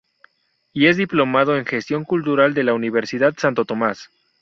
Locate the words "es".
0.87-0.97